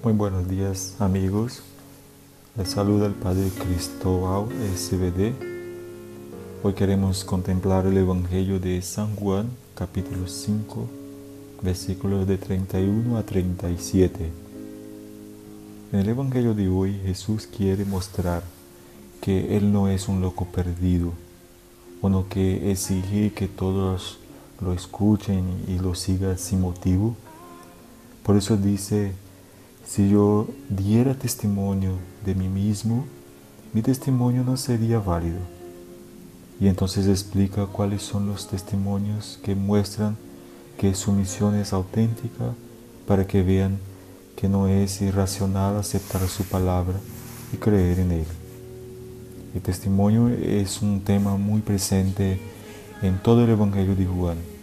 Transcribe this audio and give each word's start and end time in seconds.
Muy 0.00 0.12
buenos 0.12 0.48
días 0.48 0.94
amigos, 1.00 1.60
les 2.56 2.68
saluda 2.68 3.06
el 3.06 3.14
Padre 3.14 3.50
Cristóbal 3.50 4.46
SBD. 4.76 5.32
Hoy 6.62 6.72
queremos 6.74 7.24
contemplar 7.24 7.84
el 7.84 7.96
Evangelio 7.96 8.60
de 8.60 8.80
San 8.80 9.16
Juan, 9.16 9.50
capítulo 9.74 10.28
5, 10.28 10.86
versículos 11.62 12.28
de 12.28 12.38
31 12.38 13.18
a 13.18 13.24
37. 13.24 14.30
En 15.92 15.98
el 15.98 16.08
Evangelio 16.08 16.54
de 16.54 16.68
hoy 16.68 17.00
Jesús 17.04 17.48
quiere 17.48 17.84
mostrar 17.84 18.44
que 19.20 19.56
Él 19.56 19.72
no 19.72 19.88
es 19.88 20.06
un 20.06 20.20
loco 20.20 20.44
perdido, 20.44 21.12
uno 22.02 22.26
que 22.28 22.70
exige 22.70 23.32
que 23.32 23.48
todos 23.48 24.20
lo 24.60 24.72
escuchen 24.72 25.64
y 25.66 25.80
lo 25.80 25.96
sigan 25.96 26.38
sin 26.38 26.60
motivo. 26.60 27.16
Por 28.22 28.36
eso 28.36 28.56
dice, 28.56 29.12
si 29.88 30.10
yo 30.10 30.46
diera 30.68 31.14
testimonio 31.14 31.92
de 32.24 32.34
mí 32.34 32.46
mismo, 32.46 33.06
mi 33.72 33.80
testimonio 33.80 34.44
no 34.44 34.58
sería 34.58 34.98
válido. 34.98 35.38
Y 36.60 36.68
entonces 36.68 37.06
explica 37.06 37.66
cuáles 37.66 38.02
son 38.02 38.26
los 38.26 38.48
testimonios 38.48 39.38
que 39.42 39.54
muestran 39.54 40.16
que 40.76 40.94
su 40.94 41.12
misión 41.12 41.54
es 41.54 41.72
auténtica 41.72 42.52
para 43.06 43.26
que 43.26 43.42
vean 43.42 43.78
que 44.36 44.48
no 44.48 44.68
es 44.68 45.00
irracional 45.00 45.76
aceptar 45.76 46.28
su 46.28 46.44
palabra 46.44 46.98
y 47.52 47.56
creer 47.56 48.00
en 48.00 48.12
él. 48.12 48.26
El 49.54 49.62
testimonio 49.62 50.28
es 50.28 50.82
un 50.82 51.00
tema 51.00 51.36
muy 51.38 51.62
presente 51.62 52.38
en 53.00 53.18
todo 53.22 53.42
el 53.42 53.50
Evangelio 53.50 53.96
de 53.96 54.04
Juan. 54.04 54.57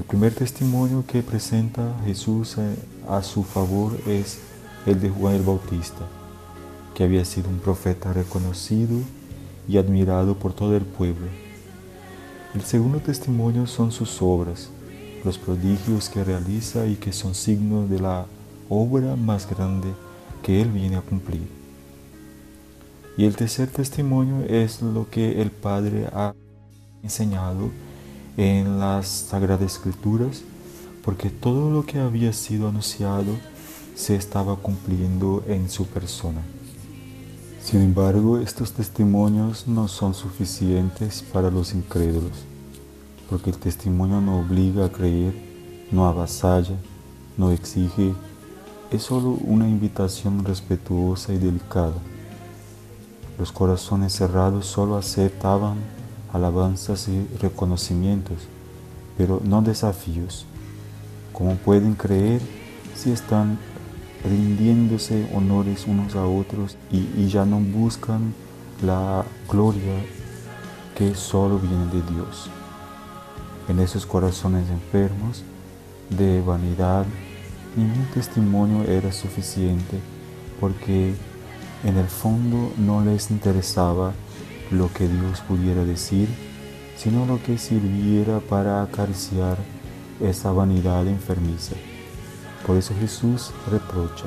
El 0.00 0.06
primer 0.06 0.34
testimonio 0.34 1.04
que 1.06 1.22
presenta 1.22 1.94
Jesús 2.06 2.56
eh, 2.56 2.74
a 3.06 3.22
su 3.22 3.44
favor 3.44 3.98
es 4.06 4.38
el 4.86 4.98
de 4.98 5.10
Juan 5.10 5.34
el 5.34 5.42
Bautista, 5.42 6.06
que 6.94 7.04
había 7.04 7.22
sido 7.26 7.50
un 7.50 7.58
profeta 7.58 8.10
reconocido 8.14 8.96
y 9.68 9.76
admirado 9.76 10.36
por 10.36 10.54
todo 10.54 10.74
el 10.74 10.86
pueblo. 10.86 11.26
El 12.54 12.62
segundo 12.62 13.00
testimonio 13.00 13.66
son 13.66 13.92
sus 13.92 14.22
obras, 14.22 14.70
los 15.22 15.36
prodigios 15.36 16.08
que 16.08 16.24
realiza 16.24 16.86
y 16.86 16.94
que 16.94 17.12
son 17.12 17.34
signos 17.34 17.90
de 17.90 18.00
la 18.00 18.24
obra 18.70 19.16
más 19.16 19.46
grande 19.50 19.88
que 20.42 20.62
él 20.62 20.70
viene 20.70 20.96
a 20.96 21.02
cumplir. 21.02 21.46
Y 23.18 23.26
el 23.26 23.36
tercer 23.36 23.68
testimonio 23.68 24.46
es 24.48 24.80
lo 24.80 25.10
que 25.10 25.42
el 25.42 25.50
Padre 25.50 26.08
ha 26.14 26.32
enseñado 27.02 27.68
en 28.36 28.78
las 28.78 29.08
Sagradas 29.08 29.72
Escrituras, 29.72 30.42
porque 31.04 31.30
todo 31.30 31.70
lo 31.70 31.84
que 31.84 31.98
había 31.98 32.32
sido 32.32 32.68
anunciado 32.68 33.36
se 33.94 34.16
estaba 34.16 34.56
cumpliendo 34.56 35.42
en 35.46 35.68
su 35.68 35.86
persona. 35.86 36.40
Sin 37.62 37.82
embargo, 37.82 38.38
estos 38.38 38.72
testimonios 38.72 39.66
no 39.68 39.88
son 39.88 40.14
suficientes 40.14 41.22
para 41.22 41.50
los 41.50 41.74
incrédulos, 41.74 42.32
porque 43.28 43.50
el 43.50 43.58
testimonio 43.58 44.20
no 44.20 44.40
obliga 44.40 44.86
a 44.86 44.92
creer, 44.92 45.34
no 45.92 46.06
avasalla, 46.06 46.76
no 47.36 47.50
exige, 47.50 48.14
es 48.90 49.02
solo 49.02 49.38
una 49.44 49.68
invitación 49.68 50.44
respetuosa 50.44 51.32
y 51.32 51.38
delicada. 51.38 51.94
Los 53.38 53.52
corazones 53.52 54.14
cerrados 54.14 54.66
solo 54.66 54.96
aceptaban 54.96 55.76
alabanzas 56.32 57.08
y 57.08 57.26
reconocimientos, 57.40 58.38
pero 59.16 59.40
no 59.44 59.62
desafíos. 59.62 60.46
¿Cómo 61.32 61.54
pueden 61.56 61.94
creer 61.94 62.40
si 62.94 63.10
están 63.10 63.58
rindiéndose 64.24 65.28
honores 65.34 65.86
unos 65.86 66.14
a 66.14 66.26
otros 66.26 66.76
y, 66.90 67.26
ya 67.28 67.44
no 67.44 67.60
buscan 67.60 68.34
la 68.82 69.24
gloria 69.48 70.04
que 70.96 71.14
solo 71.14 71.58
viene 71.58 71.86
de 71.86 72.02
Dios? 72.12 72.50
En 73.68 73.78
esos 73.78 74.04
corazones 74.04 74.68
enfermos 74.68 75.44
de 76.10 76.42
vanidad, 76.42 77.06
ningún 77.76 78.06
testimonio 78.12 78.82
era 78.84 79.12
suficiente 79.12 79.98
porque 80.60 81.14
en 81.84 81.96
el 81.96 82.06
fondo 82.06 82.72
no 82.76 83.04
les 83.04 83.30
interesaba 83.30 84.12
lo 84.70 84.92
que 84.92 85.08
Dios 85.08 85.40
pudiera 85.40 85.84
decir, 85.84 86.28
sino 86.96 87.26
lo 87.26 87.42
que 87.42 87.58
sirviera 87.58 88.40
para 88.40 88.82
acariciar 88.82 89.56
esa 90.20 90.52
vanidad 90.52 91.06
enfermiza. 91.06 91.74
Por 92.66 92.76
eso 92.76 92.94
Jesús 93.00 93.52
reprocha, 93.70 94.26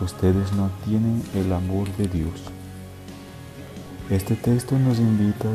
ustedes 0.00 0.52
no 0.52 0.70
tienen 0.84 1.22
el 1.34 1.52
amor 1.52 1.88
de 1.96 2.08
Dios. 2.08 2.40
Este 4.08 4.34
texto 4.34 4.78
nos 4.78 4.98
invita 4.98 5.48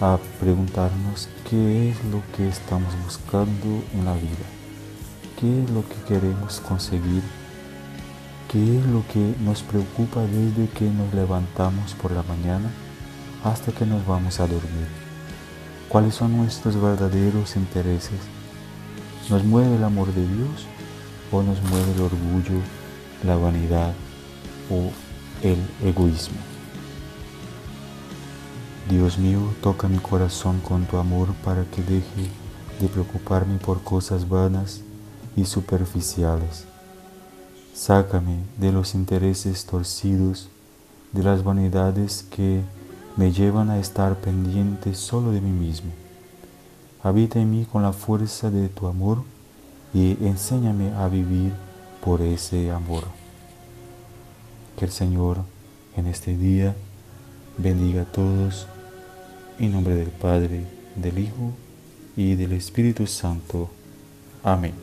a 0.00 0.18
preguntarnos 0.40 1.28
qué 1.48 1.90
es 1.90 2.04
lo 2.06 2.20
que 2.36 2.48
estamos 2.48 2.92
buscando 3.04 3.82
en 3.94 4.04
la 4.04 4.14
vida, 4.14 4.46
qué 5.40 5.62
es 5.62 5.70
lo 5.70 5.88
que 5.88 5.94
queremos 6.06 6.60
conseguir, 6.60 7.22
qué 8.52 8.78
es 8.78 8.84
lo 8.86 9.02
que 9.10 9.34
nos 9.42 9.62
preocupa 9.62 10.20
desde 10.22 10.68
que 10.68 10.90
nos 10.90 11.14
levantamos 11.14 11.94
por 11.94 12.12
la 12.12 12.24
mañana 12.24 12.70
hasta 13.44 13.72
que 13.72 13.84
nos 13.84 14.04
vamos 14.06 14.40
a 14.40 14.46
dormir. 14.46 14.88
¿Cuáles 15.88 16.14
son 16.14 16.36
nuestros 16.36 16.80
verdaderos 16.80 17.56
intereses? 17.56 18.18
¿Nos 19.28 19.44
mueve 19.44 19.76
el 19.76 19.84
amor 19.84 20.12
de 20.12 20.26
Dios 20.26 20.66
o 21.30 21.42
nos 21.42 21.62
mueve 21.62 21.92
el 21.92 22.00
orgullo, 22.00 22.60
la 23.22 23.36
vanidad 23.36 23.92
o 24.70 24.90
el 25.46 25.58
egoísmo? 25.86 26.38
Dios 28.88 29.18
mío, 29.18 29.40
toca 29.62 29.88
mi 29.88 29.98
corazón 29.98 30.60
con 30.60 30.84
tu 30.86 30.96
amor 30.96 31.28
para 31.44 31.64
que 31.64 31.82
deje 31.82 32.30
de 32.80 32.88
preocuparme 32.88 33.58
por 33.58 33.82
cosas 33.82 34.28
vanas 34.28 34.80
y 35.36 35.44
superficiales. 35.44 36.64
Sácame 37.74 38.38
de 38.58 38.72
los 38.72 38.94
intereses 38.94 39.64
torcidos, 39.64 40.48
de 41.12 41.22
las 41.22 41.44
vanidades 41.44 42.24
que 42.30 42.62
me 43.16 43.32
llevan 43.32 43.70
a 43.70 43.78
estar 43.78 44.16
pendiente 44.16 44.94
solo 44.94 45.32
de 45.32 45.40
mí 45.40 45.50
mismo. 45.50 45.90
Habita 47.02 47.38
en 47.38 47.50
mí 47.50 47.66
con 47.70 47.82
la 47.82 47.92
fuerza 47.92 48.50
de 48.50 48.68
tu 48.68 48.86
amor 48.86 49.22
y 49.92 50.16
enséñame 50.26 50.92
a 50.94 51.08
vivir 51.08 51.52
por 52.02 52.22
ese 52.22 52.70
amor. 52.70 53.04
Que 54.76 54.86
el 54.86 54.90
Señor 54.90 55.38
en 55.96 56.06
este 56.06 56.36
día 56.36 56.74
bendiga 57.56 58.02
a 58.02 58.06
todos 58.06 58.66
en 59.58 59.72
nombre 59.72 59.94
del 59.94 60.08
Padre, 60.08 60.64
del 60.96 61.18
Hijo 61.18 61.52
y 62.16 62.34
del 62.34 62.52
Espíritu 62.52 63.06
Santo. 63.06 63.70
Amén. 64.42 64.74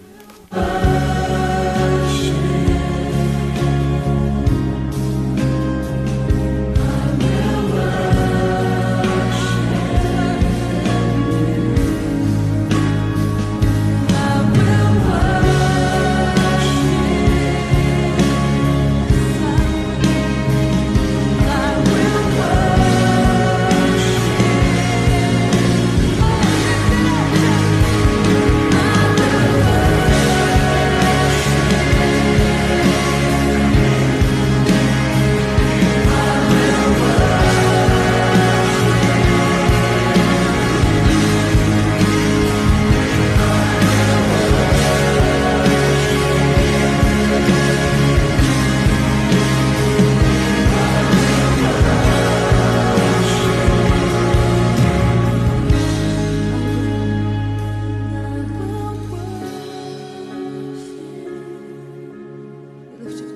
lift 63.03 63.20
your 63.20 63.30